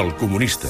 [0.00, 0.68] El comunista.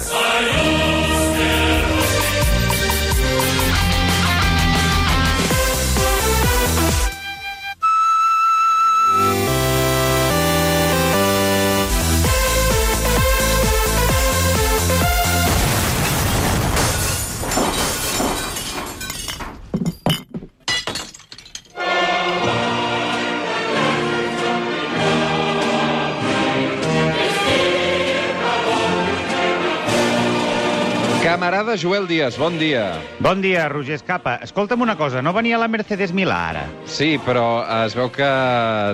[31.68, 32.96] Camarada Joel Díaz, bon dia.
[33.20, 34.36] Bon dia, Roger Escapa.
[34.40, 36.62] Escolta'm una cosa, no venia la Mercedes Milà ara?
[36.88, 38.28] Sí, però es veu que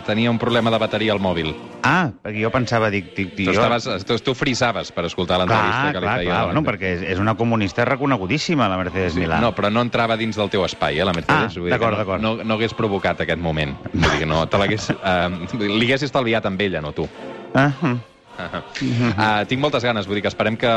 [0.09, 1.53] tenia un problema de bateria al mòbil.
[1.87, 3.13] Ah, perquè jo pensava, dic...
[3.15, 6.31] dic, dic Tu, estaves, tu, tu frisaves per escoltar l'entrevista Clar, que li clar, feia.
[6.33, 6.73] clar, bueno, Mercedes.
[6.73, 9.39] perquè és, és una comunista reconegudíssima, la Mercedes Milà.
[9.45, 11.55] No, però no entrava dins del teu espai, eh, la Mercedes.
[11.55, 12.25] Ah, que d'acord, no, d'acord.
[12.27, 13.77] No, no hagués provocat aquest moment.
[13.93, 14.91] Vull dir que no, te l'hagués...
[14.97, 17.07] Uh, li hagués estalviat amb ella, no tu.
[17.55, 18.14] Ah, hm.
[18.35, 20.71] Uh, tinc moltes ganes, vull dir que esperem que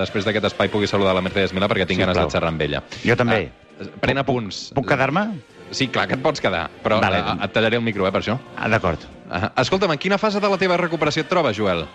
[0.00, 2.62] després d'aquest espai pugui saludar la Mercedes Milà perquè tinc Sí, ganes de xerrar amb
[2.66, 2.82] ella.
[3.04, 3.44] Jo també.
[3.78, 4.68] Uh, pren apunts.
[4.74, 5.28] Puc quedar-me?
[5.74, 7.20] Sí, clar que et pots quedar, però Vale.
[7.22, 8.36] uh, et tallaré el micro, eh, per això.
[8.56, 9.02] Ah, d'acord.
[9.24, 11.86] Uh, escolta'm, en quina fase de la teva recuperació et trobes, Joel?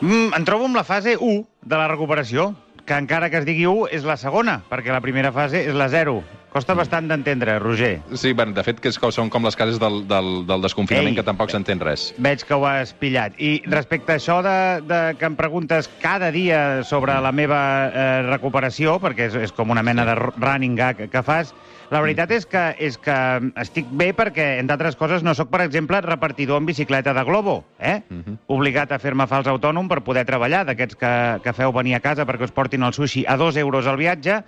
[0.00, 3.64] Mm, em trobo amb la fase 1 de la recuperació, que encara que es digui
[3.70, 6.18] 1 és la segona, perquè la primera fase és la 0.
[6.54, 7.96] Costa bastant d'entendre, Roger.
[8.14, 11.16] Sí, bueno, de fet, que és, són com les cases del, del, del desconfinament, Ei.
[11.18, 12.12] que tampoc s'entén res.
[12.22, 13.34] Veig que ho has pillat.
[13.42, 14.54] I respecte a això de,
[14.86, 17.58] de que em preguntes cada dia sobre la meva
[17.90, 21.50] eh, recuperació, perquè és, és com una mena de running gag que fas,
[21.90, 23.16] la veritat és que, és que
[23.60, 27.64] estic bé perquè, entre altres coses, no sóc, per exemple, repartidor en bicicleta de Globo,
[27.80, 27.96] eh?
[28.08, 28.38] Mhm.
[28.54, 32.28] Obligat a fer-me fals autònom per poder treballar, d'aquests que, que feu venir a casa
[32.30, 34.44] perquè us portin el sushi a dos euros al viatge,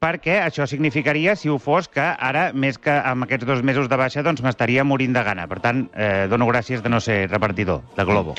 [0.00, 3.96] perquè això significaria, si ho fos, que ara, més que amb aquests dos mesos de
[3.96, 5.46] baixa, doncs m'estaria morint de gana.
[5.48, 8.34] Per tant, eh, dono gràcies de no ser repartidor de Globo.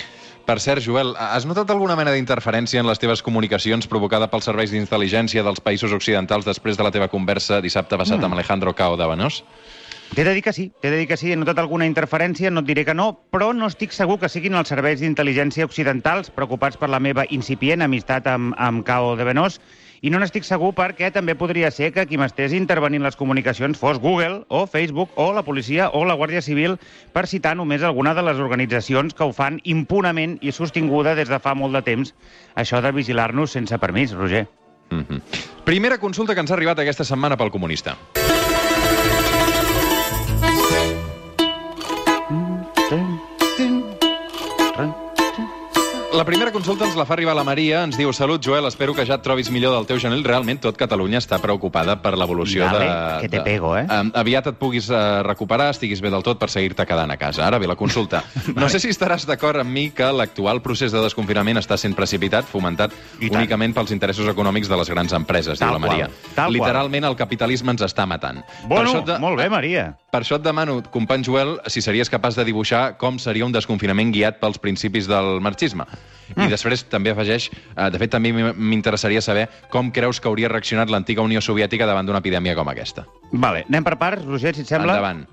[0.46, 4.70] Per cert, Joel, has notat alguna mena d'interferència en les teves comunicacions provocada pels serveis
[4.70, 8.26] d'intel·ligència dels països occidentals després de la teva conversa dissabte passat Mm.
[8.26, 9.44] amb Alejandro Cao de Benós?
[10.14, 12.60] T'he de dir que sí, t'he de dir que sí, he notat alguna interferència, no
[12.60, 16.78] et diré que no, però no estic segur que siguin els serveis d'intel·ligència occidentals preocupats
[16.78, 19.60] per la meva incipient amistat amb, amb Cao de Benós,
[20.02, 24.00] i no n'estic segur perquè també podria ser que qui m'estés intervenint les comunicacions fos
[24.00, 26.78] Google o Facebook o la policia o la Guàrdia Civil,
[27.14, 31.40] per citar només alguna de les organitzacions que ho fan impunament i sostinguda des de
[31.40, 32.14] fa molt de temps,
[32.56, 34.48] això de vigilar-nos sense permís, Roger.
[34.90, 35.22] Mm -hmm.
[35.64, 37.98] Primera consulta que ens ha arribat aquesta setmana pel comunista.
[46.26, 47.84] La primera consulta ens la fa arribar la Maria.
[47.86, 50.24] Ens diu, salut, Joel, espero que ja et trobis millor del teu genell.
[50.26, 52.88] Realment, tot Catalunya està preocupada per l'evolució de...
[53.22, 53.84] que te de- pego, eh?
[53.94, 57.44] Um, aviat et puguis uh, recuperar, estiguis bé del tot per seguir-te quedant a casa.
[57.46, 58.24] Ara bé, la consulta.
[58.58, 62.50] No sé si estaràs d'acord amb mi que l'actual procés de desconfinament està sent precipitat,
[62.50, 66.10] fomentat únicament pels interessos econòmics de les grans empreses, Tal diu la Maria.
[66.10, 66.58] qual, tal qual.
[66.58, 68.42] Literalment, el capitalisme ens està matant.
[68.66, 69.92] Bueno, de- molt bé, Maria.
[70.10, 74.10] per això et demano, company Joel, si series capaç de dibuixar com seria un desconfinament
[74.16, 75.86] guiat pels principis del marxisme.
[76.36, 80.92] I després també afegeix, eh, de fet també m'interessaria saber com creus que hauria reaccionat
[80.92, 83.06] l'antiga Unió Soviètica davant d'una epidèmia com aquesta.
[83.32, 84.98] Vale, anem per parts, Roger, si et sembla.
[84.98, 85.26] Endavant.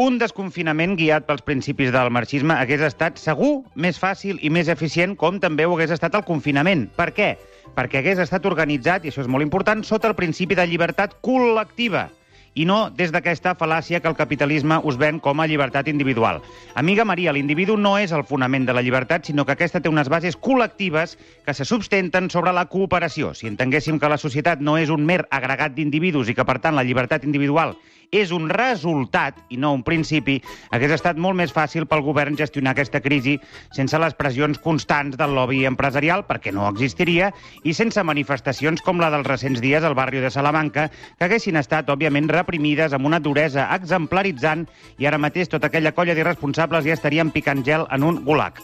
[0.00, 5.16] Un desconfinament guiat pels principis del marxisme hagués estat segur més fàcil i més eficient,
[5.18, 6.86] com també ho hagués estat el confinament.
[6.96, 7.34] Per què?
[7.76, 12.08] Perquè hagués estat organitzat, i això és molt important, sota el principi de llibertat col·lectiva
[12.54, 16.40] i no des d'aquesta fal·làcia que el capitalisme us ven com a llibertat individual.
[16.74, 20.10] Amiga Maria, l'individu no és el fonament de la llibertat, sinó que aquesta té unes
[20.10, 21.16] bases col·lectives
[21.46, 23.34] que se substenten sobre la cooperació.
[23.34, 26.74] Si entenguéssim que la societat no és un mer agregat d'individus i que, per tant,
[26.74, 27.76] la llibertat individual
[28.10, 30.40] és un resultat i no un principi,
[30.74, 33.36] hagués estat molt més fàcil pel govern gestionar aquesta crisi
[33.74, 37.30] sense les pressions constants del lobby empresarial, perquè no existiria,
[37.62, 41.88] i sense manifestacions com la dels recents dies al barri de Salamanca, que haguessin estat,
[41.90, 44.66] òbviament, reprimides amb una duresa exemplaritzant
[44.98, 48.58] i ara mateix tota aquella colla d'irresponsables ja estarien picant gel en un gulag.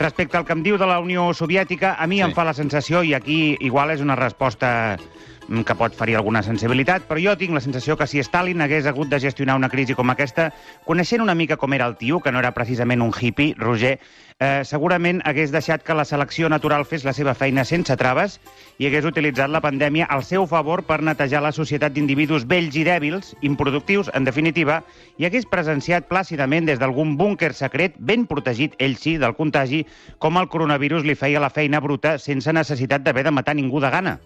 [0.00, 2.22] Respecte al que em diu de la Unió Soviètica, a mi Sí.
[2.22, 4.96] em fa la sensació, i aquí igual és una resposta
[5.50, 9.08] que pot ferir alguna sensibilitat, però jo tinc la sensació que si Stalin hagués hagut
[9.10, 10.52] de gestionar una crisi com aquesta,
[10.86, 13.96] coneixent una mica com era el tio, que no era precisament un hippie, Roger,
[14.38, 18.38] eh, segurament hagués deixat que la selecció natural fes la seva feina sense traves
[18.78, 22.86] i hagués utilitzat la pandèmia al seu favor per netejar la societat d'individus vells i
[22.86, 24.80] dèbils, improductius, en definitiva,
[25.18, 29.84] i hagués presenciat plàcidament des d'algun búnquer secret, ben protegit, ell sí, del contagi,
[30.18, 33.90] com el coronavirus li feia la feina bruta sense necessitat d'haver de matar ningú de
[33.90, 34.20] gana.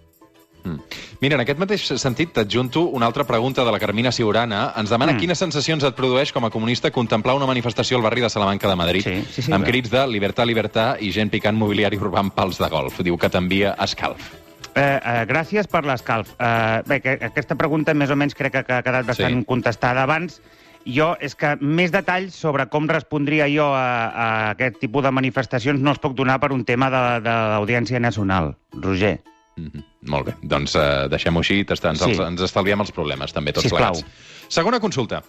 [0.64, 0.78] Mm.
[1.20, 4.72] Mira, en aquest mateix sentit t'adjunto una altra pregunta de la Carmina Siurana.
[4.80, 5.18] Ens demana Mm.
[5.18, 8.76] quines sensacions et produeix com a comunista contemplar una manifestació al barri de Salamanca de
[8.76, 9.70] Madrid Sí, sí, sí, amb clar.
[9.72, 13.00] crits de libertà, libertà i gent picant mobiliari urbà amb pals de golf.
[13.00, 14.32] Diu que t'envia escalf.
[14.74, 16.32] Eh, eh, gràcies per l'escalf.
[16.40, 19.44] Eh, bé, que, aquesta pregunta més o menys crec que, que ha quedat bastant Sí.
[19.44, 20.40] contestada abans.
[20.86, 25.80] Jo, és que més detalls sobre com respondria jo a, a aquest tipus de manifestacions
[25.80, 28.56] no els puc donar per un tema de, de l'Audiència Nacional.
[28.72, 29.20] Roger.
[29.56, 29.84] Mm -hmm.
[30.02, 32.10] Molt bé, doncs uh, deixem-ho així, ens, Sí.
[32.10, 33.92] els, ens estalviem els problemes, també, tots Sisplau.
[33.92, 34.04] plegats.
[34.48, 35.22] Segona consulta.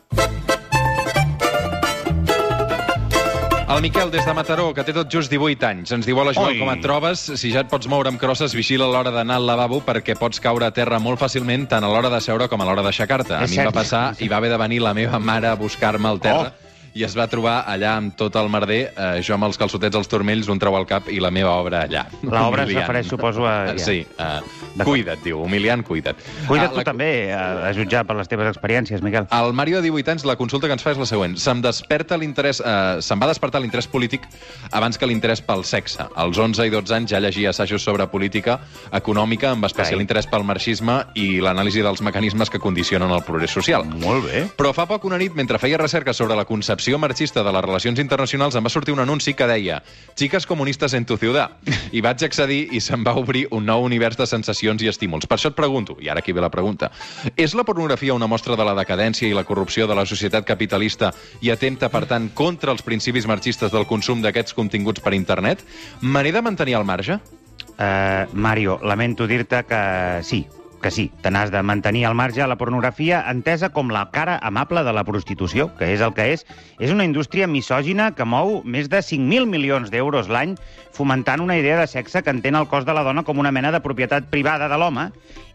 [3.68, 6.54] El Miquel, des de Mataró, que té tot just 18 anys, ens diu, hola Joel,
[6.54, 6.60] Oi.
[6.60, 7.19] com et trobes?
[7.36, 10.39] Si ja et pots moure amb crosses, vigila a l'hora d'anar al lavabo perquè pots
[10.39, 13.33] caure a terra molt fàcilment tant a l'hora de seure com a l'hora d'aixecar-te.
[13.33, 16.07] A mi em va passar i va haver de venir la meva mare a buscar-me
[16.07, 16.64] al terra Oh.
[16.95, 20.07] I es va trobar allà amb tot el merder, eh, jo amb els calçotets als
[20.07, 22.06] turmells, un treu al cap i la meva obra allà.
[22.24, 23.74] L'obra es refereix, suposo, a...
[23.74, 24.86] Eh, Sí, D'acord.
[24.88, 26.15] cuida't, diu, humiliant, cuida't.
[26.47, 29.27] Cuida't Ah, tu la- també, a, a jutjar per les teves experiències, Miquel.
[29.30, 31.36] al Mario de 18 anys, la consulta que ens fa és la següent.
[31.38, 32.62] Se'm desperta l'interès...
[32.63, 34.24] Eh, se'm va despertar l'interès polític
[34.71, 36.07] abans que l'interès pel sexe.
[36.15, 38.62] Als 11 i 12 anys ja llegia assajos sobre política
[38.95, 40.07] econòmica, amb especial Carai.
[40.07, 43.83] interès pel marxisme i l'anàlisi dels mecanismes que condicionen el progrés social.
[43.83, 44.45] Molt bé.
[44.56, 47.99] Però fa poc una nit, mentre feia recerca sobre la concepció marxista de les relacions
[47.99, 49.81] internacionals, em va sortir un anunci que deia
[50.15, 51.57] «Chicas comunistas en tu ciudad».
[51.91, 55.25] I vaig accedir i se'm va obrir un nou univers de sensacions i estímuls.
[55.25, 56.91] Per això et pregunto, i ara aquí ve la pregunta,
[57.35, 61.11] és la pornografia una mostra de la decadència i la corrupció de la societat capitalista
[61.41, 65.65] i atenta, per tant, contra els principis marxistes del consum d'aquests continguts per internet?
[66.01, 67.17] Me n'he de mantenir al marge?
[67.75, 70.45] Uh, Mario, lamento dir-te que sí,
[70.85, 72.45] que sí, te n'has de mantenir al marge.
[72.45, 76.43] La pornografia, entesa com la cara amable de la prostitució, que és el que és,
[76.77, 80.53] és una indústria misògina que mou més de 5.000 milions d'euros l'any
[80.93, 83.71] fomentant una idea de sexe que entén el cos de la dona com una mena
[83.73, 85.07] de propietat privada de l'home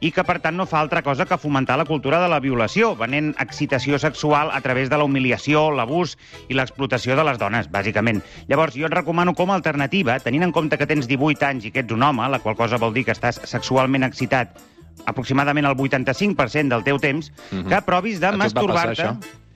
[0.03, 2.97] i que, per tant, no fa altra cosa que fomentar la cultura de la violació,
[2.99, 6.17] venent excitació sexual a través de la humiliació, l'abús
[6.49, 8.19] i l'explotació de les dones, bàsicament.
[8.50, 11.73] Llavors, jo et recomano com a alternativa, tenint en compte que tens 18 anys i
[11.73, 14.59] que ets un home, la qual cosa vol dir que estàs sexualment excitat
[15.06, 17.69] aproximadament el 85% del teu temps, Mhm.
[17.69, 19.11] que provis de masturbar-te...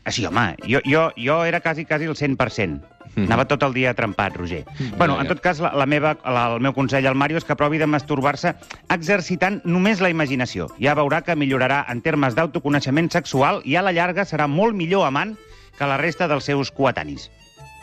[0.07, 2.83] Ah, sí, home, jo, jo, jo era quasi, quasi el 100%.
[3.17, 3.25] Mhm.
[3.27, 4.65] Anava tot el dia trempat, Roger.
[4.99, 5.33] Bueno, Ja, en ja.
[5.35, 7.87] tot cas, la, la meva, la, el meu consell al Mario és que provi de
[7.87, 8.55] masturbar-se
[8.91, 10.67] exercitant només la imaginació.
[10.81, 15.07] Ja veurà que millorarà en termes d'autoconeixement sexual i a la llarga serà molt millor
[15.07, 15.37] amant
[15.79, 17.31] que la resta dels seus coetanis.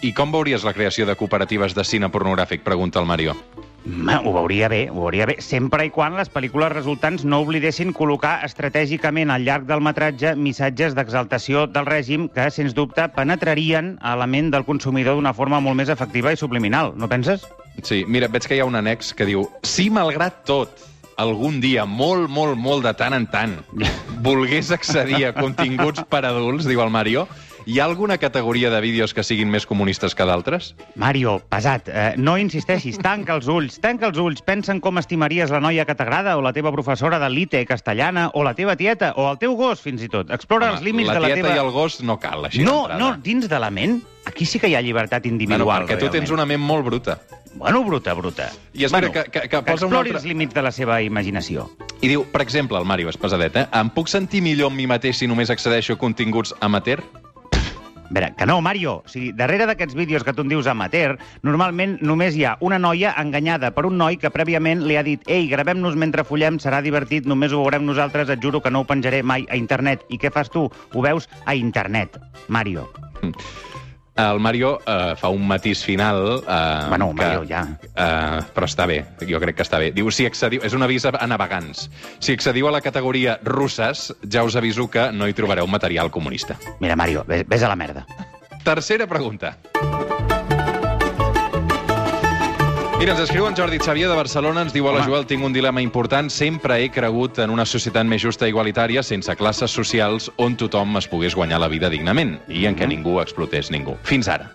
[0.02, 2.62] I com veuries la creació de cooperatives de cine pornogràfic?
[2.64, 3.36] Pregunta el Mario.
[3.82, 8.36] Ho veuria bé, ho veuria bé, sempre i quan les pel·lícules resultants no oblidessin col·locar
[8.46, 14.30] estratègicament al llarg del metratge missatges d'exaltació del règim que, sens dubte, penetrarien a la
[14.30, 17.48] ment del consumidor d'una forma molt més efectiva i subliminal, no penses?
[17.82, 20.86] Sí, mira, veig que hi ha un annex que diu si malgrat tot
[21.18, 23.58] algun dia, molt, molt, molt de tant en tant,
[24.28, 27.26] volgués accedir a continguts per adults, diu el Mario,
[27.66, 30.74] hi ha alguna categoria de vídeos que siguin més comunistes que d'altres?
[30.96, 35.52] Mario, pesat, eh, no insisteixis, tanca els ulls, tanca els ulls, pensa en com estimaries
[35.54, 39.14] la noia que t'agrada, o la teva professora de lite castellana, o la teva tieta,
[39.16, 40.32] o el teu gos, fins i tot.
[40.32, 41.56] Explora els límits la de la tieta teva...
[41.56, 44.68] i el gos no cal, així No, no, dins de la ment, aquí sí que
[44.72, 45.86] hi ha llibertat Bueno, individual.
[45.86, 47.20] perquè tu tens una ment molt bruta.
[47.54, 48.50] Bueno, bruta, bruta.
[48.74, 51.02] I es bueno, que- que- que que posa explori altre- els límits de la seva
[51.02, 51.70] imaginació.
[52.02, 53.68] I diu, per exemple, el Mario pesadet, eh?
[53.74, 57.04] Em puc sentir millor amb mi mateix si només accedeixo a continguts amateur?
[58.12, 58.98] Veure, que no, Mario.
[59.06, 61.16] O sigui, darrere d'aquests vídeos que tu en dius amateur,
[61.48, 65.24] normalment només hi ha una noia enganyada per un noi que prèviament li ha dit
[65.32, 68.90] «Ei, gravem-nos mentre follem, serà divertit, només ho veurem nosaltres, et juro que no ho
[68.90, 70.04] penjaré mai a internet».
[70.12, 70.68] I què fas tu?
[70.68, 72.90] Ho veus a internet, Mario.
[74.16, 76.44] El Mario eh, fa un matís final...
[76.48, 77.62] Eh, Bueno, que, Mario, ja.
[77.96, 79.92] Eh, però està bé, jo crec que està bé.
[79.96, 80.62] Diu, si accediu...
[80.68, 81.88] És un avís a navegants.
[82.20, 86.60] Si accediu a la categoria russes, ja us aviso que no hi trobareu material comunista.
[86.80, 88.06] Mira, Mario, ves, ves a la merda.
[88.64, 89.58] Tercera pregunta.
[93.02, 95.02] Mira, ens escriu en Jordi Xavier de Barcelona, ens diu, hola.
[95.02, 99.02] Joel, tinc un dilema important, sempre he cregut en una societat més justa i igualitària,
[99.02, 102.90] sense classes socials, on tothom es pogués guanyar la vida dignament i en què Mhm.
[102.94, 103.98] ningú explotés ningú.
[104.04, 104.52] Fins ara.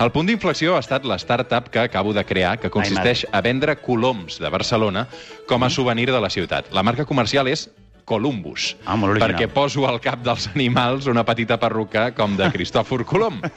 [0.00, 3.76] El punt d'inflexió ha estat la startup que acabo de crear, que consisteix a vendre
[3.76, 5.06] coloms de Barcelona
[5.46, 6.72] com a souvenir de la ciutat.
[6.72, 7.70] La marca comercial és
[8.04, 8.76] Columbus.
[8.84, 9.32] Ah, molt original.
[9.32, 13.40] perquè poso al cap dels animals una petita perruca com de Cristòfor Colom.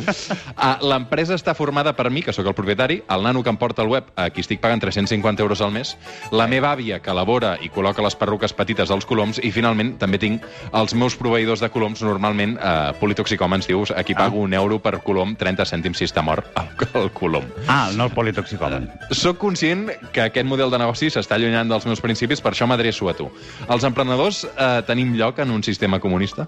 [0.58, 3.84] Ah, L'empresa està formada per mi, que sóc el propietari, el nano que em porta
[3.84, 5.92] el web, a qui estic pagant 350 euros al mes,
[6.32, 10.18] la meva àvia, que elabora i col·loca les perruques petites dels coloms, i finalment també
[10.22, 14.98] tinc els meus proveïdors de coloms, normalment eh, politoxicòmens, dius, aquí pago un euro per
[15.06, 16.72] colom, 30 cèntims si està mort el,
[17.04, 17.46] el colom.
[17.68, 18.90] Ah, no el politoxicòmen.
[19.12, 23.12] Soc conscient que aquest model de negoci s'està allunyant dels meus principis, per això m'adreço
[23.12, 23.30] a tu.
[23.70, 26.48] Els emprenedors eh, tenim lloc en un sistema comunista?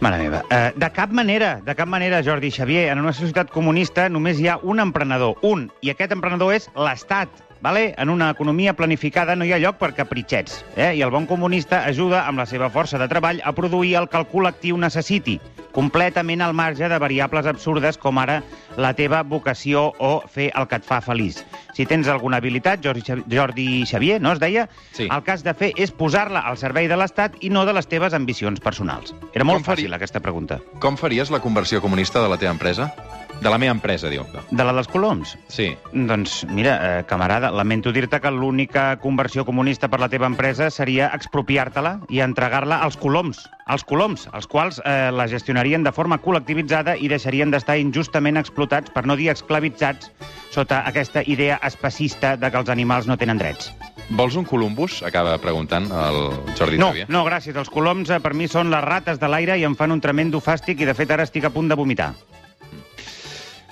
[0.00, 0.42] Mare meva.
[0.52, 4.50] Uh, de cap manera, de cap manera, Jordi Xavier, en una societat comunista només hi
[4.52, 7.42] ha un emprenedor, un, i aquest emprenedor és l'Estat.
[7.64, 7.94] Vale?
[7.98, 10.92] En una economia planificada no hi ha lloc per capritxets, eh?
[10.94, 14.20] i el bon comunista ajuda amb la seva força de treball a produir el que
[14.20, 15.38] el col·lectiu necessiti,
[15.76, 18.40] completament al marge de variables absurdes com ara
[18.80, 21.42] la teva vocació o fer el que et fa feliç.
[21.76, 24.66] Si tens alguna habilitat, Jordi, Jordi Xavier, no es deia?
[24.96, 25.04] Sí.
[25.12, 28.14] El has de fer és posar-la al servei de l'Estat i no de les teves
[28.16, 29.12] ambicions personals.
[29.34, 30.60] Era molt Com faria- fàcil, aquesta pregunta.
[30.80, 32.94] Com faries la conversió comunista de la teva empresa?
[33.40, 34.24] De la meva empresa, diu.
[34.50, 35.36] De la dels coloms?
[35.52, 35.68] Sí.
[35.92, 41.10] Doncs, mira, eh, camarada, lamento dir-te que l'única conversió comunista per la teva empresa seria
[41.14, 46.96] expropiar-te-la i entregar-la als coloms, als coloms, els quals eh, la gestionarien de forma col·lectivitzada
[46.96, 50.10] i deixarien d'estar injustament explotats, per no dir esclavitzats,
[50.50, 53.70] sota aquesta idea especista de que els animals no tenen drets.
[54.08, 55.00] Vols un Columbus?
[55.02, 57.56] Acaba preguntant el Jordi No, no, gràcies.
[57.58, 60.40] Els coloms eh, per mi són les rates de l'aire i em fan un tremendo
[60.40, 62.14] fàstic i, de fet, ara estic a punt de vomitar.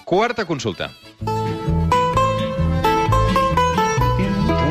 [0.04, 0.92] Quarta consulta.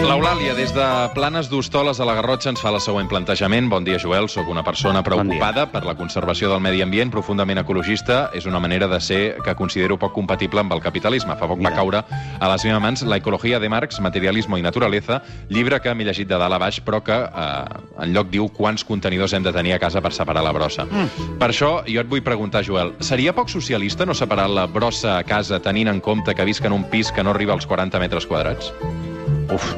[0.03, 3.69] L'Eulàlia, des de Planes d'Hostoles a la Garrotxa, ens fa el següent plantejament.
[3.71, 4.27] Bon dia, Joel.
[4.27, 8.17] Sóc una persona preocupada per la conservació del medi ambient, profundament ecologista.
[8.35, 11.37] És una manera de ser que considero poc compatible amb el capitalisme.
[11.39, 11.71] Fa poc Mira.
[11.71, 15.95] va caure a les meves mans La ecologia de Marx, materialismo i naturaleza, llibre que
[15.95, 19.47] m'he llegit de dalt a baix, però que eh, en lloc diu quants contenidors hem
[19.47, 20.83] de tenir a casa per separar la brossa.
[20.83, 21.39] Mm.
[21.39, 25.23] Per això jo et vull preguntar, Joel, seria poc socialista no separar la brossa a
[25.23, 28.27] casa tenint en compte que visc en un pis que no arriba als 40 metres
[28.27, 28.73] quadrats?
[29.51, 29.73] Uf.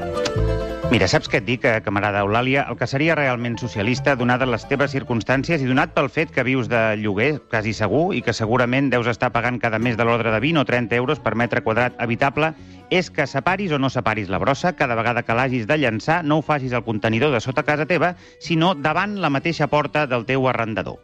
[0.92, 2.68] Mira, saps què et dic, eh, camarada Eulàlia?
[2.70, 6.70] El que seria realment socialista, donades les teves circumstàncies i donat pel fet que vius
[6.70, 10.40] de lloguer, quasi segur, i que segurament deus estar pagant cada mes de l'ordre de
[10.40, 12.54] 20 o 30 euros per metre quadrat habitable,
[12.92, 16.38] és que separis o no separis la brossa, cada vegada que l'hagis de llançar, no
[16.38, 20.48] ho facis al contenidor de sota casa teva, sinó davant la mateixa porta del teu
[20.48, 21.02] arrendador.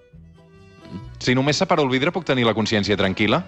[1.19, 3.43] Si només separo el vidre, puc tenir la consciència tranquil·la?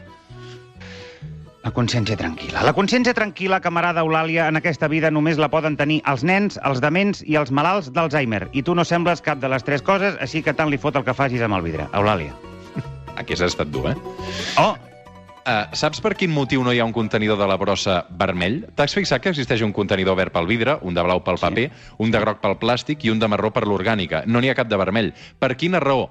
[1.63, 2.61] La consciència tranquil·la.
[2.67, 6.81] La consciència tranquil·la, camarada Eulàlia, en aquesta vida només la poden tenir els nens, els
[6.83, 8.49] dements i els malalts d'Alzheimer.
[8.51, 11.05] I tu no sembles cap de les tres coses, així que tant li fot el
[11.07, 11.87] que facis amb el vidre.
[11.95, 12.35] Eulàlia.
[13.19, 13.95] Aquí has estat dur, eh?
[14.59, 14.73] Oh,
[15.43, 18.61] Uh, saps per quin motiu no hi ha un contenidor de la brossa vermell?
[18.79, 21.43] T'has fixat que existeix un contenidor verd pel vidre, un de blau pel Sí.
[21.43, 21.65] paper,
[21.99, 24.21] un de groc pel plàstic i un de marró per l'orgànica.
[24.25, 25.11] No n'hi ha cap de vermell.
[25.43, 26.05] Per quina raó?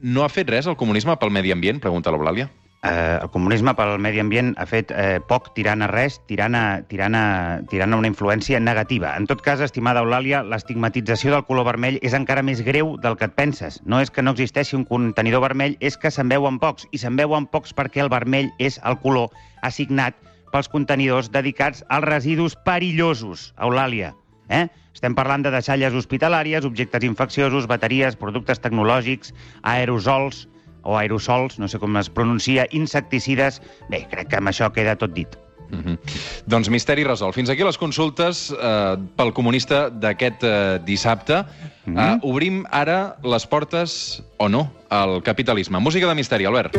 [0.00, 1.78] No ha fet res el comunisme pel medi ambient?
[1.78, 2.48] Pregunta l'Eulàlia.
[2.84, 6.64] Eh, el comunisme pel medi ambient ha fet eh, poc tirant a res, tirant a,
[6.90, 7.24] tirant, a,
[7.70, 9.14] tirant a una influència negativa.
[9.18, 13.28] En tot cas, estimada Eulàlia, l'estigmatització del color vermell és encara més greu del que
[13.30, 13.80] et penses.
[13.88, 17.16] No és que no existeixi un contenidor vermell, és que se'n veuen pocs, i se'n
[17.16, 20.18] veuen pocs perquè el vermell és el color assignat
[20.54, 24.12] pels contenidors dedicats als residus perillosos, Eulàlia.
[24.52, 24.68] Eh?
[24.94, 29.32] Estem parlant de deixalles hospitalàries, objectes infecciosos, bateries, productes tecnològics,
[29.66, 30.44] aerosols
[30.84, 33.60] o aerosols, no sé com es pronuncia, insecticides...
[33.90, 35.38] Bé, crec que amb això queda tot dit.
[35.70, 35.98] Mm -hmm.
[36.46, 37.34] Doncs misteri resolt.
[37.34, 41.44] Fins aquí les consultes eh, pel comunista d'aquest eh, dissabte.
[41.86, 42.14] Mm -hmm.
[42.14, 45.78] eh, obrim ara les portes, o no, al capitalisme.
[45.78, 46.76] Música de misteri, Albert.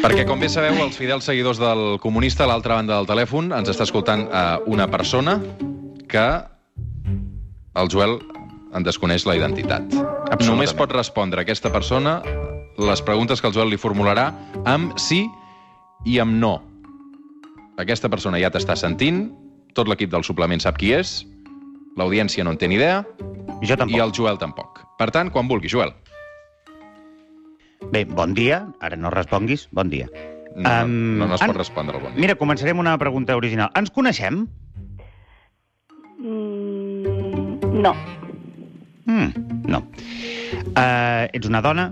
[0.00, 3.68] Perquè, com bé sabeu, els fidels seguidors del comunista, a l'altra banda del telèfon, ens
[3.68, 5.40] està escoltant eh, una persona
[6.08, 6.42] que
[7.74, 8.18] el Joel
[8.74, 9.82] en desconeix la identitat.
[10.46, 12.20] Només pot respondre aquesta persona
[12.78, 14.28] les preguntes que el Joel li formularà
[14.64, 15.24] amb sí
[16.06, 16.54] i amb no.
[17.80, 19.30] Aquesta persona ja t'està sentint,
[19.74, 21.26] tot l'equip del suplement sap qui és,
[21.96, 23.02] l'audiència no en té ni idea,
[23.60, 23.96] I jo tampoc.
[23.96, 24.80] i el Joel tampoc.
[24.98, 25.92] Per tant, quan vulgui, Joel.
[27.90, 28.66] Bé, bon dia.
[28.80, 29.66] Ara no responguis.
[29.72, 30.06] Bon dia.
[30.54, 32.20] No, Em, no, no es en- pot respondre al bon dia.
[32.20, 33.70] Mira, començarem una pregunta original.
[33.74, 34.46] Ens coneixem?
[36.18, 37.94] Mm, no,
[39.10, 39.80] Mm, no.
[40.76, 41.88] Uh, ets una dona?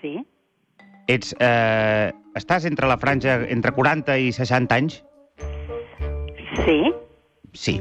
[0.00, 0.16] sí,
[1.10, 2.08] Ets, uh,
[2.38, 5.00] estàs entre la franja entre 40 i 60 anys?
[6.64, 6.78] sí,
[7.52, 7.74] Sí.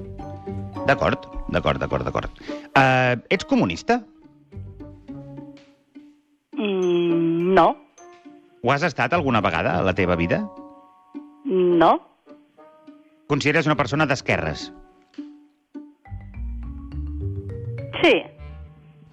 [0.88, 2.32] D'acord, d'acord, d'acord, d'acord.
[2.76, 4.02] Uh, ets comunista?
[6.58, 7.70] mm, no,
[8.64, 10.44] Ho has estat alguna vegada a la teva vida?
[11.46, 11.94] no,
[13.28, 14.74] Consideres una persona d'esquerres?
[18.02, 18.14] Sí.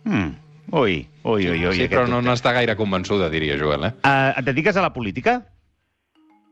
[0.05, 0.35] Mm.
[0.71, 1.77] Ui, ui, ui, ui.
[1.77, 3.93] sí, però no, no està gaire convençuda, diria Joel, eh?
[4.05, 5.39] Uh, et dediques a la política?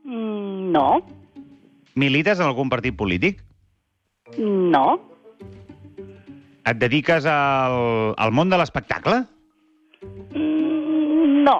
[0.05, 0.87] Mm, no.
[1.97, 3.43] Milites en algun partit polític?
[4.37, 4.99] No.
[6.67, 9.21] Et dediques al, al món de l'espectacle?
[10.33, 11.57] Mm, no.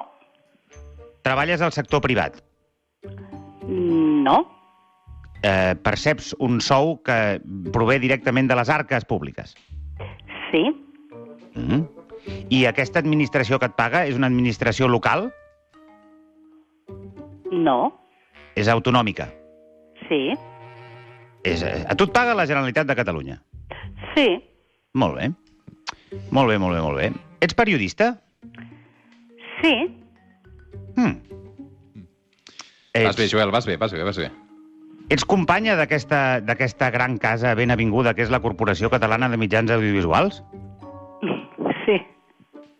[1.28, 2.42] Treballes al sector privat?
[3.68, 4.38] No.
[5.46, 7.38] Eh, perceps un sou que
[7.74, 9.54] prové directament de les arques públiques?
[10.52, 10.64] Sí.
[11.56, 11.84] Mm.
[12.54, 15.30] I aquesta administració que et paga és una administració local?
[17.52, 17.80] No.
[18.56, 19.30] És autonòmica?
[20.08, 20.22] Sí.
[21.44, 23.42] És, eh, a tu et paga la Generalitat de Catalunya?
[24.16, 24.28] Sí.
[24.94, 25.32] Molt bé.
[26.32, 27.12] Molt bé, molt bé, molt bé.
[27.44, 28.16] Ets periodista?
[29.62, 29.74] Sí.
[30.96, 31.16] Mm.
[32.98, 34.32] Vas bé, Ets, Joel, vas bé, vas bé, vas bé.
[35.10, 39.72] Ets companya d'aquesta d'aquesta gran casa ben avinguda que és la Corporació Catalana de Mitjans
[39.72, 40.44] Audiovisuals?
[41.86, 41.98] Sí.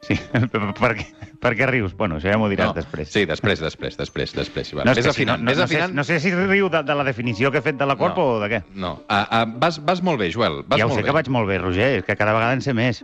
[0.08, 0.16] Sí.
[0.80, 1.06] per, què,
[1.42, 1.96] per què rius?
[1.98, 3.10] Bueno, això ja m'ho diràs No, després.
[3.12, 4.74] Sí, després, després, després, després.
[4.76, 4.84] Va.
[4.86, 5.96] No, és Ves que si afinant, no, no, ves no, sé, afinant.
[5.98, 8.36] no sé si riu de, de la definició que he fet de la Corpo No.
[8.36, 8.62] o de què.
[8.76, 11.08] No, uh, uh, vas, vas molt bé, Joel, vas ja ho molt sé bé.
[11.10, 13.04] que vaig molt bé, Roger, és que cada vegada en sé més.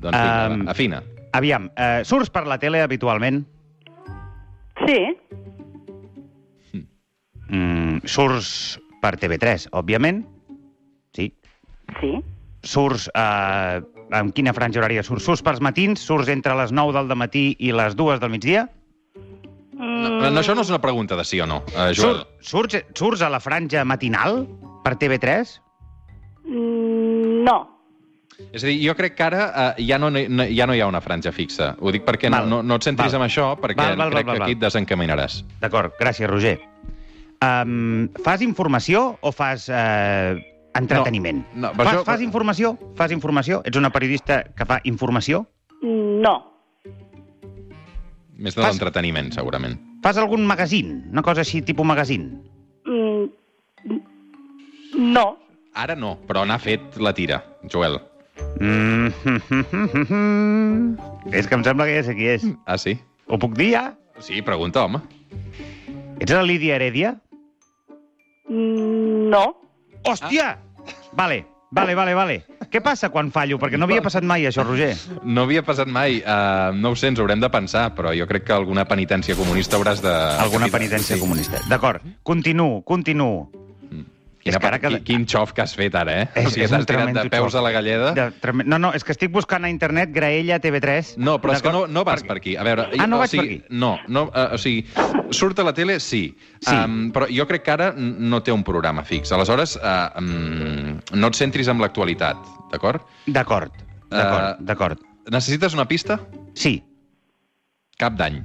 [0.00, 1.02] Doncs vinga, Um, va, afina.
[1.36, 3.44] Aviam, eh, surts per la tele habitualment?
[4.86, 4.98] Sí.
[7.50, 10.24] Mm, surts per TV3, òbviament?
[11.16, 11.30] Sí.
[12.00, 12.12] Sí.
[12.62, 13.08] Surts...
[13.14, 13.80] Eh,
[14.10, 15.22] amb quina franja horària surts?
[15.24, 16.00] Surts pels matins?
[16.02, 18.66] Surts entre les 9 del matí i les 2 del migdia?
[19.74, 22.20] Mm, No, no, això no és una pregunta de sí o no, uh, Joel.
[22.42, 24.42] Sur, surts, surts a la franja matinal
[24.84, 25.54] per TV3?
[26.44, 27.56] mm, no.
[28.52, 30.86] És a dir, jo crec que ara uh, ja, no, no, ja no hi ha
[30.88, 31.74] una franja fixa.
[31.80, 32.48] Ho dic perquè Val.
[32.48, 33.20] no, no, no et centris Val.
[33.22, 34.58] en això, perquè Val, val, val, crec val, que aquí val.
[34.58, 35.40] et desencaminaràs.
[35.60, 36.58] D'acord, gràcies, Roger.
[37.40, 40.36] Um, fas informació o fas eh,
[40.76, 41.40] entreteniment?
[41.54, 42.74] No, no, fas, això- fas informació?
[42.98, 43.62] Fas informació?
[43.64, 45.46] Ets una periodista que fa informació?
[45.80, 46.34] No.
[48.36, 49.78] Més de Fas- l'entreteniment, segurament.
[50.04, 51.02] Fas algun magazine?
[51.10, 52.42] Una cosa així, tipus magazine?
[52.84, 53.30] Mm,
[55.12, 55.26] no.
[55.74, 57.40] Ara no, però n'ha fet la tira,
[57.72, 58.00] Joel.
[58.60, 59.08] Mm
[61.32, 62.44] és que em sembla que ja sé qui és.
[62.66, 62.98] Ah, sí?
[63.28, 63.82] Ho puc dir ja?
[64.20, 65.00] Sí, pregunta, home.
[66.20, 67.14] Ets la Lídia Heredia?
[68.50, 69.44] Mm, no.
[70.04, 70.58] Hòstia!
[71.12, 72.36] Vale, vale, vale, vale.
[72.70, 73.58] Què passa quan fallo?
[73.58, 74.92] Perquè no havia passat mai això, Roger.
[75.22, 76.20] No havia passat mai.
[76.22, 79.78] Uh, no ho sé, ens haurem de pensar, però jo crec que alguna penitència comunista
[79.78, 80.14] hauràs de...
[80.44, 81.22] Alguna penitència sí.
[81.22, 81.62] comunista.
[81.70, 83.59] D'acord, continuo, continuo.
[84.40, 86.28] Quina, És que ara quin, que- quin xof que has fet ara, eh?
[86.34, 87.58] És- o sigui, t'has tirat de peus xof.
[87.60, 88.12] a la galleda.
[88.16, 91.18] De, trem- no, no, és que estic buscant a internet Graella TV3.
[91.18, 92.56] No, però és que no, no vas per aquí.
[92.56, 93.76] A veure, Ah, no o vaig sigui, per aquí.
[93.76, 94.86] No, no uh, o sigui,
[95.30, 96.34] surt a la tele, sí.
[96.60, 96.74] Sí.
[96.74, 99.30] Um, però jo crec que ara no té un programa fix.
[99.30, 102.36] Aleshores, uh, um, no et centris en l'actualitat,
[102.72, 103.02] d'acord?
[103.26, 103.72] D'acord,
[104.08, 104.98] d'acord, Eh, d'acord.
[105.30, 106.18] Necessites una pista?
[106.54, 106.82] Sí,
[107.98, 108.40] Cap d'any.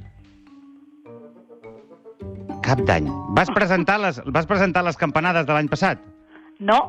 [2.65, 3.07] Cap d'any.
[3.37, 6.01] Vas presentar les, vas presentar les campanades de l'any passat?
[6.59, 6.79] No.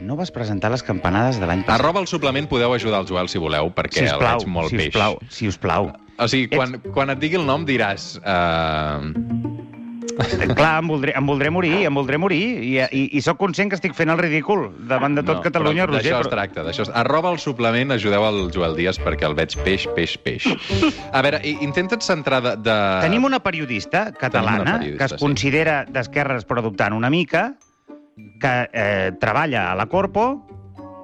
[0.00, 1.78] No vas presentar les campanades de l'any passat.
[1.78, 4.82] Arroba el suplement podeu ajudar el Joel si voleu, perquè el veig molt si us
[4.82, 4.94] peix.
[4.96, 5.92] plau, si us plau.
[6.14, 8.14] O sigui, quan, quan et digui el nom diràs...
[8.22, 9.43] Uh,
[10.54, 13.78] Clar, em voldré, em voldré morir, em voldré morir, i, i, i sóc conscient que
[13.78, 16.14] estic fent el ridícul davant de tot Catalunya, però Roger.
[16.14, 16.64] D'això es tracta.
[16.66, 16.92] D'això es...
[17.04, 20.48] Arroba el suplement, ajudeu el Joel Díaz perquè el veig peix, peix, peix.
[21.12, 22.56] A veure, intenta't centrar de...
[22.64, 22.78] de...
[23.04, 25.22] Tenim una periodista catalana una periodista, que es sí.
[25.22, 27.46] considera d'esquerres però dubtant una mica,
[28.40, 30.28] que eh, treballa a la Corpo,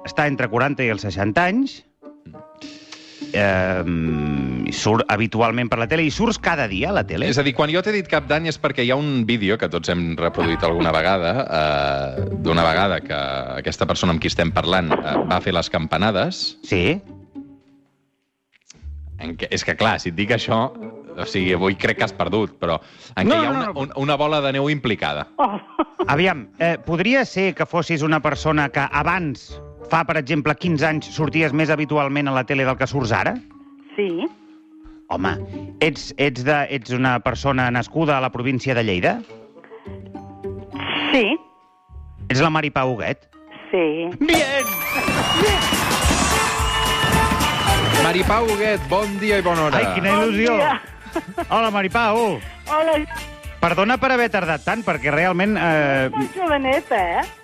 [0.07, 1.81] està entre 40 i els 60 anys,
[3.33, 3.83] eh,
[4.71, 7.27] i surt habitualment per la tele, i surts cada dia a la tele.
[7.27, 9.57] És a dir, quan jo t'he dit cap d'any és perquè hi ha un vídeo
[9.59, 13.17] que tots hem reproduït alguna vegada, eh, d'una vegada que
[13.59, 17.01] aquesta persona amb qui estem parlant eh, va fer les campanades, Sí?
[19.21, 22.13] en què, és que clar, si et dic això, o sigui, avui crec que has
[22.17, 22.79] perdut, però
[23.19, 23.79] en No, què hi ha no, una, no.
[23.83, 25.27] un- una bola de neu implicada.
[25.37, 25.59] Oh.
[26.07, 31.11] Aviam, eh, podria ser que fossis una persona que abans, fa, per exemple, 15 anys,
[31.13, 33.35] sorties més habitualment a la tele del que surts ara?
[33.95, 34.25] Sí.
[35.11, 35.31] Home,
[35.83, 39.19] ets, ets, de, ets una persona nascuda a la província de Lleida?
[41.11, 41.35] Sí.
[42.29, 43.27] Ets la Mari Pau Huguet?
[43.71, 44.07] Sí.
[44.19, 44.71] Bien!
[48.03, 49.83] Maripau Huguet, bon dia i bona hora.
[49.83, 50.55] Ai, quina il·lusió!
[50.55, 51.45] Bon.
[51.49, 52.39] Hola, Mari Pau!
[52.71, 52.95] Hola,
[53.61, 55.59] Perdona per haver tardat tant, perquè realment...
[55.59, 57.40] Eh, molt jovenet, eh?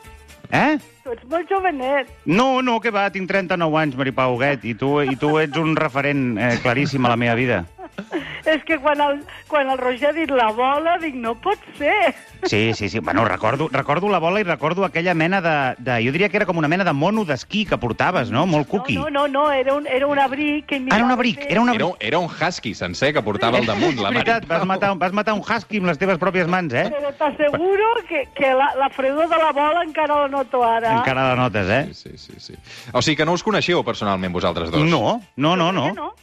[0.52, 0.78] Eh?
[1.04, 2.10] Tu ets molt jovenet.
[2.26, 5.60] No, no, que va, tinc 39 anys, Mari Pau Huguet, i tu, i tu ets
[5.60, 7.64] un referent eh, claríssim a la meva vida.
[8.48, 12.14] És que quan el, quan el Roger ha dit la bola, dic, no pot ser.
[12.46, 13.00] Sí, sí, sí.
[13.00, 15.98] Bueno, recordo, recordo la bola i recordo aquella mena de, de...
[16.06, 18.46] Jo diria que era com una mena de mono d'esquí que portaves, no?
[18.46, 18.96] Molt cuqui.
[18.96, 20.66] No, no, no, era un, era un abric.
[20.68, 21.88] Que Ah, era un abric, era un Era, abric.
[21.90, 25.34] un- era un husky sencer que portava al damunt la veritat, vas matar, vas matar
[25.34, 26.86] un husky amb les teves pròpies mans, eh?
[26.94, 30.94] Però t'asseguro que, que la, la fredor de la bola encara la noto ara.
[31.00, 31.84] Encara la notes, eh?
[31.94, 32.56] Sí, sí, sí, sí.
[32.94, 34.86] O sigui que no us coneixeu personalment, vosaltres dos?
[34.88, 35.92] No, no, no, no.
[35.94, 36.14] no.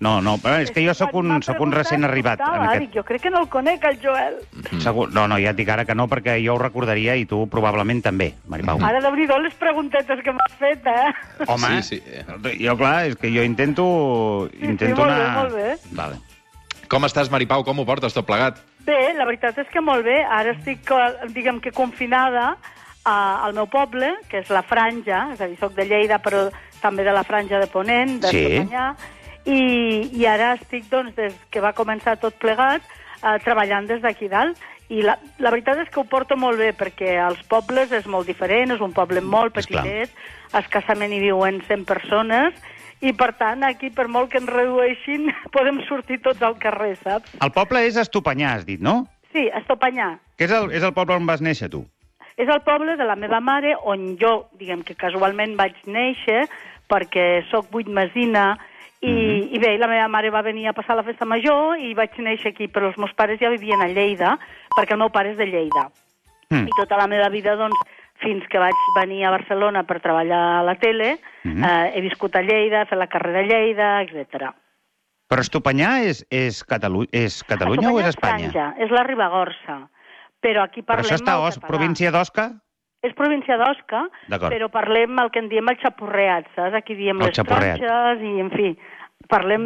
[0.00, 2.40] No, no, però és que jo sóc un, sóc un recent arribat.
[2.40, 2.86] En aquest...
[2.86, 4.38] dic, jo crec que no el conec, el Joel.
[4.80, 5.10] Segur...
[5.12, 8.00] No, no, ja et dic ara que no, perquè jo ho recordaria i tu probablement
[8.06, 8.80] també, Maripau.
[8.86, 11.12] Ara, de veritat, les preguntetes que m'has fet, eh?
[11.46, 12.24] Home, Sí, sí.
[12.64, 14.48] jo, clar, és que jo intento...
[14.52, 15.36] sí, intento molt bé, anar...
[15.42, 15.76] molt bé.
[15.92, 16.20] Vale.
[16.90, 17.62] Com estàs, Maripau?
[17.62, 18.56] Com ho portes tot plegat?
[18.86, 20.22] Bé, la veritat és que molt bé.
[20.24, 20.88] Ara estic,
[21.36, 22.56] diguem que, confinada
[23.04, 23.14] a,
[23.46, 26.48] al meu poble, que és la Franja, és a dir, soc de Lleida, però
[26.80, 28.42] també de la Franja de Ponent, de Sí.
[29.44, 29.60] I,
[30.16, 32.84] i ara estic, doncs, des que va començar tot plegat,
[33.22, 34.58] eh, treballant des d'aquí dalt.
[34.90, 38.26] I la, la veritat és que ho porto molt bé, perquè als pobles és molt
[38.26, 40.10] diferent, és un poble molt petitet,
[40.58, 42.56] escassament hi viuen 100 persones,
[43.00, 47.38] i per tant, aquí, per molt que ens redueixin, podem sortir tots al carrer, saps?
[47.40, 49.04] El poble és Estopanyà, has dit, no?
[49.30, 50.16] Sí, Estopanyà.
[50.36, 51.84] Que és el, és el poble on vas néixer, tu?
[52.40, 56.46] És el poble de la meva mare, on jo, diguem que casualment vaig néixer,
[56.90, 58.54] perquè sóc vuit mesina,
[59.00, 59.40] i, mm Mhm.
[59.40, 59.54] -hmm.
[59.54, 62.48] i bé, la meva mare va venir a passar la festa major i vaig néixer
[62.52, 64.38] aquí, però els meus pares ja vivien a Lleida,
[64.76, 65.90] perquè el meu pare és de Lleida.
[66.50, 66.66] Mm.
[66.66, 67.76] I tota la meva vida, doncs,
[68.20, 71.64] fins que vaig venir a Barcelona per treballar a la tele, Mhm.
[71.64, 74.52] eh, he viscut a Lleida, he fet la carrera a Lleida, etc.
[75.30, 78.50] Però Estopanyà és, és, Catalu és Catalunya o és Espanya?
[78.50, 79.88] Franja, és la Ribagorça.
[80.42, 81.66] Però aquí Però parlem això està a català.
[81.68, 82.50] província d'Osca?
[83.02, 84.04] És província d'Osca,
[84.52, 86.74] però parlem el que en diem el xapurreat, saps?
[86.76, 87.78] Aquí diem El les xapurreat.
[87.80, 88.78] tronxes i, en fi,
[89.30, 89.64] parlem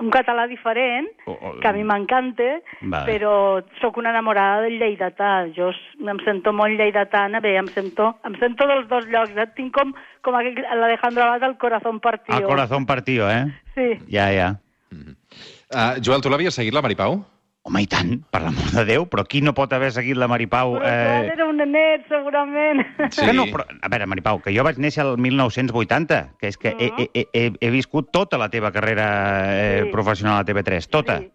[0.00, 3.06] un català diferent, O- o- que a mi m'encanta, Vale.
[3.10, 5.48] però sóc una enamorada del lleidatà.
[5.56, 9.48] Jo em sento molt lleidatana, bé, em sento, em sento dels dos llocs, eh?
[9.56, 12.38] Tinc com, com l'Alejandro Abad el corazón partido.
[12.38, 13.46] El corazón partió, eh?
[13.74, 13.98] Sí.
[14.10, 14.60] Ja, ja.
[14.92, 17.24] Uh, Joel, tu l'havies seguit, la Maripau?
[17.66, 20.76] Home, i tant, per l'amor de Déu, però qui no pot haver seguit la Maripau?
[20.78, 21.32] Però eh...
[21.32, 22.84] era un nenet, segurament.
[23.10, 23.24] Sí.
[23.26, 26.76] Que no, però, a veure, Maripau, que jo vaig néixer el 1980, que és que
[26.78, 29.08] he, he, he, he, he viscut tota la teva carrera
[29.50, 29.90] eh, Sí.
[29.90, 31.18] professional a TV3, tota.
[31.24, 31.32] Sí.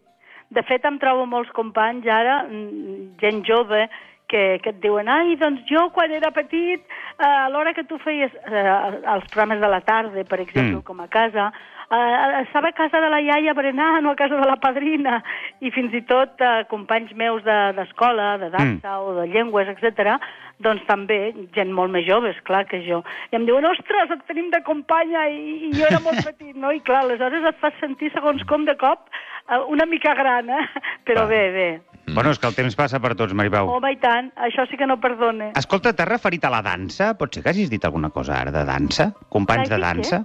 [0.55, 3.85] De fet, em trobo molts companys ara, mm, gent jove,
[4.31, 6.79] que, que et diuen ai, doncs jo quan era petit,
[7.19, 8.63] eh, a l'hora que tu feies eh,
[9.03, 10.83] els programes de la tarda, per exemple, Mm.
[10.87, 11.51] com a casa,
[11.91, 15.21] eh, estava a casa de la iaia berenant o a casa de la padrina,
[15.59, 19.03] i fins i tot eh, companys meus de- d'escola, de, de dansa Mm.
[19.03, 20.15] o de llengües, etc
[20.61, 22.99] doncs també, gent molt més jove, clar que jo.
[23.31, 26.69] I em diuen, ostres, et tenim de companya, i, i jo era molt petit, no?
[26.71, 29.07] I clar, aleshores et fas sentir segons com de cop
[29.49, 30.67] eh, una mica gran, eh?
[31.03, 31.31] Però Va.
[31.33, 31.65] bé, bé.
[32.05, 32.13] Mm.
[32.13, 33.71] Bueno, és que el temps passa per tots, Maripau.
[33.73, 35.49] Home, i tant, això sí que no perdone.
[35.57, 37.15] Escolta, t'has referit a la dansa?
[37.17, 39.09] Pot ser que hagis dit alguna cosa ara de dansa?
[39.33, 40.21] Companys de dansa?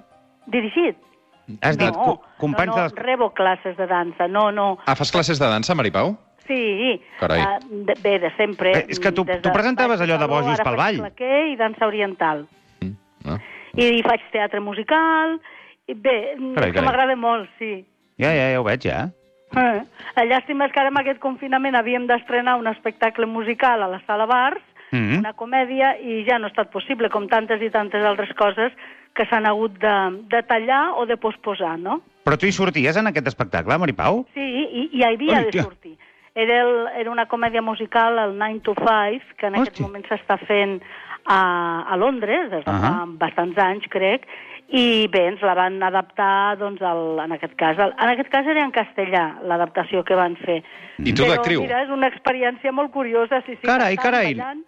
[0.53, 1.01] Dirigit?
[1.63, 3.05] Has dit no, co- companys no, no, de les...
[3.07, 4.79] rebo classes de dansa, no, no.
[4.87, 6.17] Ah, fas classes de dansa, Maripau?
[6.47, 7.41] Sí, Carai.
[7.41, 8.73] eh, de, bé, de sempre.
[8.79, 10.99] Eh, és que tu- tu presentaves allò de Bojos ara pel faig Ball.
[11.11, 12.47] claqué i dansa oriental.
[12.81, 12.95] Mm.
[13.27, 13.39] Ah.
[13.75, 15.41] I faig teatre musical,
[15.87, 16.85] i bé, Carai, és que carai.
[16.85, 17.85] m'agrada molt, sí.
[18.19, 19.09] Ja, ja, ja ho veig, ja.
[19.57, 19.83] Eh,
[20.27, 24.27] llàstima és que ara amb aquest confinament havíem d'estrenar un espectacle musical a la Sala
[24.27, 25.19] Bars, Mhm.
[25.19, 28.73] una comèdia, i ja no ha estat possible, com tantes i tantes altres coses
[29.15, 29.95] que s'han hagut de,
[30.29, 32.01] de tallar o de posposar, no?
[32.25, 34.27] Però tu hi sorties en aquest espectacle, Maripau?
[34.35, 35.63] Sí, i, i hi havia de Hòstia.
[35.63, 35.97] sortir.
[36.35, 39.87] Era, el, era una comèdia musical, el 9 to 5, que en aquest Hòstia.
[39.87, 40.83] moment s'està fent
[41.25, 43.07] a, a Londres, des de fa Ahà.
[43.19, 44.27] bastants anys, crec,
[44.69, 47.79] i bé, ens la van adaptar, doncs, al, en aquest cas.
[47.79, 50.63] El, en aquest cas era en castellà, l'adaptació que van fer.
[50.99, 51.63] I tu Però, d'actriu?
[51.63, 53.65] mira, és una experiència molt curiosa, sí, sí.
[53.67, 54.35] Carai, carai.
[54.35, 54.65] ballant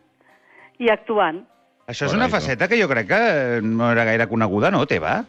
[0.78, 1.42] I actuant.
[1.88, 5.24] Això és una faceta que jo crec que no era gaire coneguda, no, teva?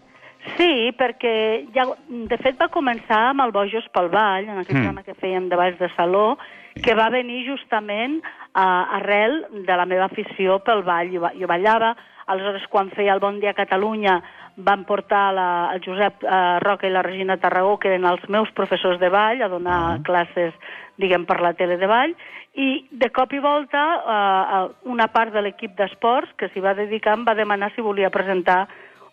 [0.57, 4.83] Sí, perquè ja, de fet va començar amb el Bojos pel Ball, en aquell Mm.
[4.83, 6.37] programa que fèiem de balls de saló,
[6.83, 8.19] que va venir justament
[8.55, 11.11] uh, arrel de la meva afició pel ball.
[11.11, 11.95] Jo, jo ballava,
[12.29, 14.19] aleshores quan feia el Bon Dia a Catalunya
[14.59, 18.51] van portar la, el Josep uh, Roca i la Regina Tarragó, que eren els meus
[18.57, 20.53] professors de ball, a donar classes,
[20.99, 22.13] diguem, per la tele de ball,
[22.59, 27.15] i de cop i volta uh, una part de l'equip d'esports que s'hi va dedicar
[27.15, 28.65] em va demanar si volia presentar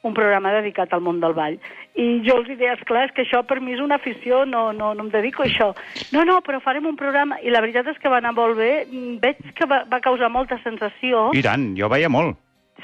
[0.07, 1.59] un programa dedicat al món del ball.
[1.98, 4.92] I jo els deia, esclar, és que això per mi és una afició, no, no,
[4.94, 5.72] no em dedico a això.
[6.14, 7.40] No, no, però farem un programa...
[7.42, 8.72] I la veritat és que va anar molt bé.
[9.22, 11.31] Veig que va, va causar molta sensació.
[11.35, 12.38] I tant, jo veia molt.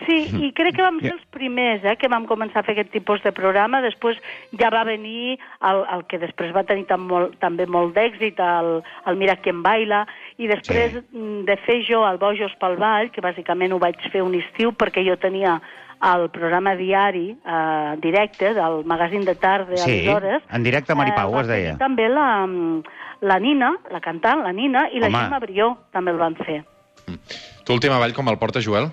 [0.06, 2.90] Sí, i crec que vam ser els primers eh, que vam començar a fer aquest
[2.94, 3.82] tipus de programa.
[3.84, 4.16] Després
[4.58, 8.80] ja va venir el, el que després va tenir tan molt, també molt d'èxit, el,
[9.06, 10.06] el Mira qui em baila,
[10.38, 11.04] i després Sí.
[11.12, 11.28] sí.
[11.46, 15.04] de fer jo el Bojos pel Ball, que bàsicament ho vaig fer un estiu perquè
[15.06, 15.60] jo tenia
[16.02, 20.42] el programa diari eh, directe del magazín de tarda Sí, aleshores.
[20.50, 21.76] en directe a Maripau, va es deia.
[21.78, 22.48] també la,
[23.20, 25.18] la Nina, la cantant, la Nina, i la Home.
[25.20, 26.64] Gemma Brió també el van fer.
[27.62, 28.90] Tu l'última ball com el porta, Joel?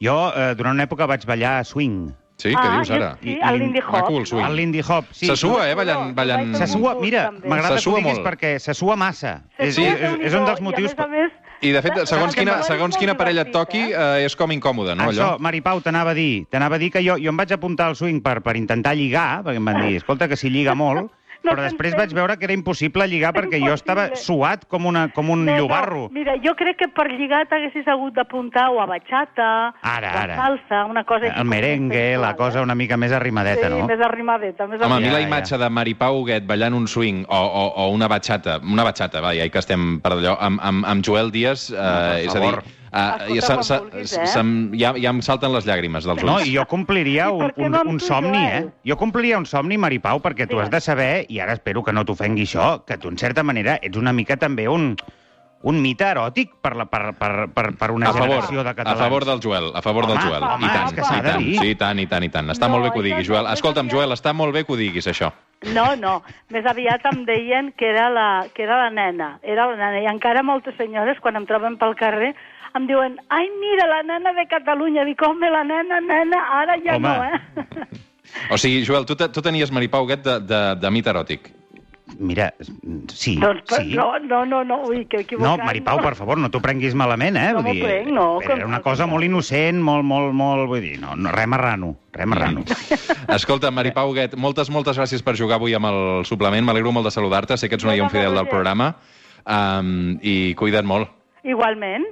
[0.00, 2.08] Jo, eh, durant una època, vaig ballar swing.
[2.40, 3.10] Sí, què ah, dius jo ara?
[3.20, 4.26] Sí, I- el Lindy Maco, el Hop.
[4.30, 4.46] swing.
[4.46, 5.10] El Lindy Hop.
[5.12, 6.14] Sí, Se sua, eh, ballant...
[6.16, 6.54] ballant...
[6.56, 8.24] Se sua, mira, m'agrada que ho diguis molt.
[8.24, 9.42] perquè se sua massa.
[9.58, 10.94] Se És, sua és, és, un dels i a motius...
[10.96, 13.92] més a més, I, de fet, segons quina, segons quina parella et toqui, eh?
[13.92, 15.44] eh, és com incòmode, no, Això, allò?
[15.44, 18.22] Maripau, t'anava a dir, t'anava a dir que jo, jo em vaig apuntar al swing
[18.24, 21.62] per, per intentar lligar, perquè em van dir, escolta, que si lliga molt, No però
[21.64, 24.36] després vaig veure que era impossible lligar perquè jo estava Impossible.
[24.36, 26.02] suat com, una, com un No, no, llobarro.
[26.12, 29.46] Mira, jo crec que per lligar t'haguessis hagut d'apuntar o a bachata,
[29.80, 30.36] Ara, o a ara.
[30.36, 31.30] salsa, una cosa...
[31.30, 32.62] així El merengue, la cosa eh?
[32.62, 33.86] una mica més arrimadeta, sí, no?
[33.88, 35.26] més arrimadeta, més Home, a mi Ja, la ja.
[35.26, 39.32] imatge de Maripau Huguet ballant un swing o, o, o una batxata, una batxata, va,
[39.34, 42.52] ja que estem per allò, amb, amb, amb Joel Díaz, eh, per és a dir,
[42.90, 43.22] favor.
[43.30, 44.26] eh, Escolta, sa, sa, vulguis, eh?
[44.26, 46.46] se'm- ja, ja em salten les llàgrimes dels No, ulls.
[46.46, 48.60] i jo compliria I un, un, no un somni, eh?
[48.60, 48.72] Joel?
[48.86, 52.04] Jo compliria un somni, Maripau, perquè tu has de saber, i ara espero que no
[52.04, 54.96] t'ofengui això, que tu, en certa manera, ets una mica també un,
[55.62, 58.74] un mite eròtic per, la, per, per, per, per una A favor, generació de a
[58.74, 58.98] catalans.
[58.98, 60.42] favor del Joel, a favor del Home, Joel.
[60.42, 61.58] home, I tant, és que s'ha i de tant, dir.
[61.60, 62.48] sí, i tant, i tant, i tant.
[62.48, 63.52] Està No, molt bé que ho diguis, no, Joel.
[63.52, 65.30] Escolta'm, Joel, està molt bé que ho diguis, això.
[65.74, 69.76] No, no, més aviat em deien que era, la, que era la nena, era la
[69.76, 72.34] nena, i encara moltes senyores, quan em troben pel carrer,
[72.78, 76.96] em diuen, ai, mira, la nena de Catalunya, dic, home, la nena, nena, ara ja
[76.96, 77.08] Home.
[77.08, 77.86] no, eh?
[78.54, 81.50] O sigui, Joel, tu, tu tenies Maripau Huguet de, de, de mite eròtic.
[82.18, 82.48] Mira,
[83.14, 83.94] sí, doncs, per- sí.
[83.94, 85.62] no, no, no, no, ui, que No, equivocat.
[85.64, 87.52] Maripau, per favor, no t'ho prenguis malament, eh?
[87.54, 90.66] No Vull m'ho prenc, no, Era com- una cosa molt innocent, molt, molt, molt...
[90.68, 92.64] Vull dir, no, no res marrano, res marrano.
[93.38, 96.66] Escolta, Maripau Huguet, moltes, moltes gràcies per jugar avui amb el suplement.
[96.66, 97.56] M'alegro molt de saludar-te.
[97.56, 98.90] Sé que ets una No, no, no, fidel del programa.
[99.46, 101.14] Um, I cuida't molt.
[101.46, 102.04] Igualment.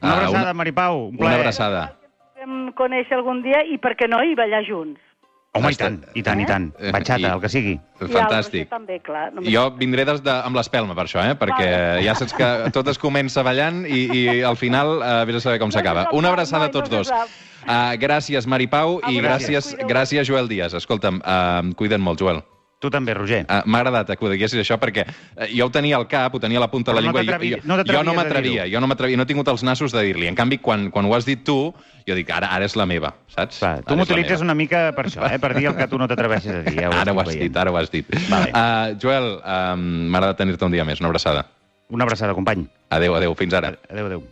[0.00, 1.40] Una Ah, abraçada, una- Maripau, un Una plaer.
[1.40, 1.96] abraçada.
[2.42, 5.00] Em conèixer algun dia i, per què no, i ballar junts.
[5.52, 6.68] Home, i tant, i tant, i tant.
[6.78, 7.72] Eh, Batxata, i- el que sigui.
[7.98, 8.60] Fantàstic.
[8.62, 9.32] Roger també, clar.
[9.32, 11.34] només- Jo vindré des de, amb l'espelma per això, eh?
[11.34, 11.66] perquè
[12.06, 14.06] ja saps que tot es comença ballant i,
[14.38, 16.06] i al final uh, vés a saber com se s'acaba.
[16.12, 17.10] Una abraçada a tots no dos.
[17.10, 19.74] Uh, gràcies, Maripau, i Gràcies.
[19.74, 20.72] gràcies, gràcies, Joel Díaz.
[20.72, 22.44] Escolta'm, uh, cuida't molt, Joel.
[22.80, 23.42] Tu també, Roger.
[23.44, 26.40] Uh, M'ha agradat que ho diguessis això perquè uh, jo ho tenia al cap, ho
[26.40, 28.14] tenia a la punta de la Però no llengua i jo, jo, no jo no
[28.16, 30.30] m'atrevia, jo no m'atrevia, no he tingut els nassos de dir-li.
[30.30, 31.58] En canvi, quan, quan ho has dit tu,
[32.08, 33.60] jo dic, ara, ara és la meva, saps?
[33.60, 35.36] Clar, tu m'utilitzes una mica per això, eh?
[35.42, 36.78] per dir el que tu no t'atreveixes a dir.
[36.80, 37.60] Ja Ara ho has estic dit, veient.
[37.60, 38.16] ara ho has dit.
[38.32, 38.50] Vale.
[38.50, 41.04] Uh, Joel, um, m'agrada tenir-te un dia més.
[41.04, 41.44] Una abraçada.
[41.90, 42.64] Una abraçada, company.
[42.88, 43.74] Adéu, adéu, fins ara.
[43.90, 44.24] Adéu, adéu.